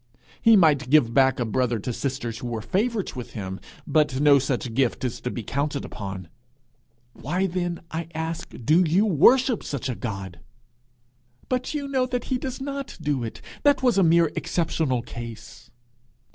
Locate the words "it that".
13.23-13.83